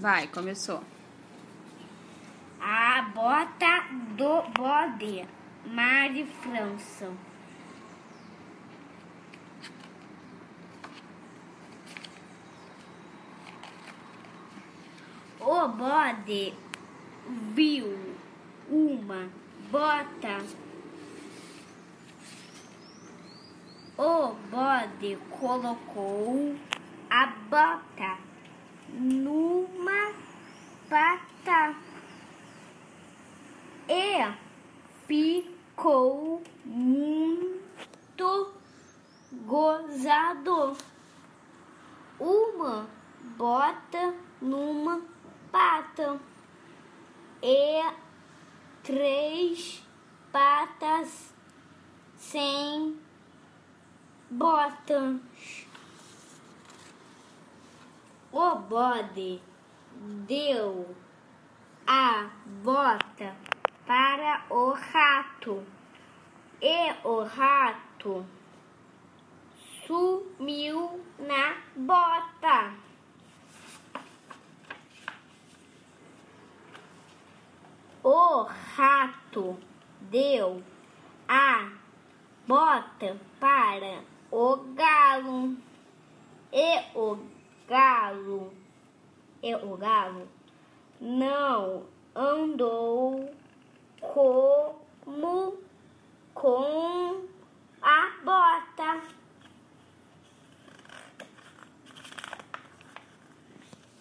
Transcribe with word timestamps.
Vai, 0.00 0.28
começou. 0.28 0.80
A 2.60 3.02
bota 3.12 3.84
do 4.16 4.42
bode, 4.56 5.26
Mari 5.66 6.24
França. 6.24 7.12
O 15.40 15.68
bode 15.68 16.54
viu 17.56 17.98
uma 18.70 19.28
bota. 19.68 20.38
O 23.96 24.34
bode 24.48 25.18
colocou 25.40 26.54
a 27.10 27.26
bota 27.50 28.28
numa 28.90 30.12
pata 30.88 31.74
e 33.88 34.34
ficou 35.08 36.42
muito 36.66 38.52
gozado. 39.46 40.76
Uma 42.20 42.86
bota 43.36 44.14
numa 44.40 45.00
pata 45.50 46.20
e 47.42 47.90
três 48.82 49.82
patas 50.30 51.32
sem 52.16 53.00
botas. 54.30 55.16
O 58.30 58.56
bode 58.56 59.40
deu 60.26 60.94
a 61.86 62.28
bota 62.62 63.34
para 64.28 64.42
o 64.50 64.72
rato. 64.72 65.64
E 66.60 66.92
o 67.04 67.22
rato 67.22 68.26
sumiu 69.86 71.00
na 71.18 71.56
bota. 71.74 72.74
O 78.02 78.42
rato 78.76 79.58
deu 80.00 80.62
a 81.26 81.70
bota 82.46 83.16
para 83.40 84.02
o 84.30 84.56
galo. 84.74 85.56
E 86.52 86.80
o 86.94 87.18
galo 87.66 88.52
e 89.42 89.54
o 89.54 89.76
galo 89.76 90.28
não 91.00 91.84
andou 92.14 93.30
como 94.00 95.58
com 96.34 97.26
a 97.82 98.10
bota. 98.24 99.02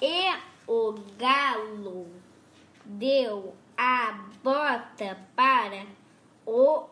E 0.00 0.38
o 0.66 0.94
galo 1.18 2.06
deu 2.84 3.54
a 3.76 4.12
bota 4.42 5.18
para 5.34 5.86
o 6.46 6.88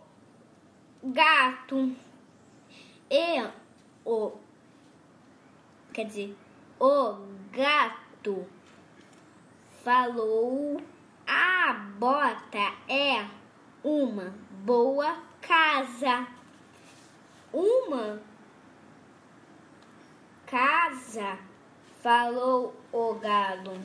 gato. 1.03 1.95
E 3.11 3.49
o 4.05 4.33
quer 5.93 6.05
dizer, 6.07 6.37
o 6.79 7.17
gato 7.53 8.47
falou: 9.83 10.83
A 11.67 11.73
bota 11.73 12.75
é 12.89 13.27
uma 13.83 14.33
boa 14.65 15.21
casa. 15.41 16.29
Uma 17.53 18.23
casa, 20.47 21.37
falou 22.01 22.73
o 22.93 23.15
galo. 23.15 23.85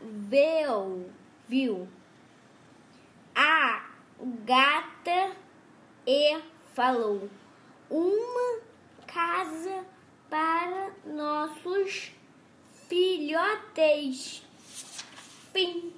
Viu, 0.00 1.08
viu 1.46 1.88
a 3.36 3.88
gata 4.44 5.36
e 6.04 6.42
falou: 6.74 7.30
Uma 7.88 8.60
casa 9.06 9.84
para 10.28 10.90
nossos 11.06 12.17
filhotes. 13.28 14.40
Fim. 15.52 15.92